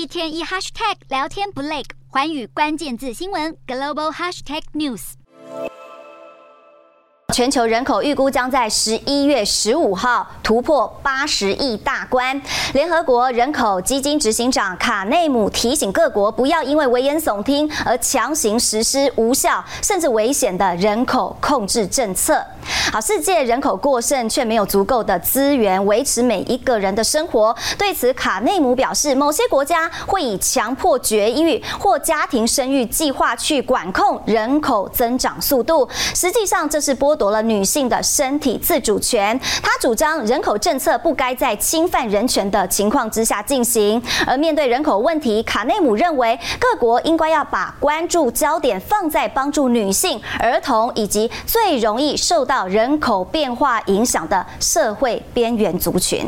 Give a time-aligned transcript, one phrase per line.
[0.00, 5.12] 一天一 hashtag 聊天不累，环宇关键字新闻 global hashtag news。
[7.34, 12.40] 全球人口预估将在十一月十五号突破八十亿大关。
[12.72, 22.42] 联合国人口基金执行长卡内姆提醒各国，不要因为危言耸听而强行实施无效甚至危险的人口控制政策。
[22.92, 27.54] 好，世界人口过剩，却没有足够的资源维持每一个人的生活。
[27.78, 35.88] 对此，卡内姆表示，某些国家会以强迫绝育或家庭生育计划去管控人口增长速度。
[36.14, 39.38] 实际上，这是剥夺了女性的身体自主权。
[39.62, 44.02] 他主张人口政策不该在侵犯人权的情况之下进行。
[44.26, 56.24] 而面对人口问题，卡内姆认为各国应该要把关注焦点放在帮助女性、儿童以及最容易受到人口变化影响的社会边缘族群。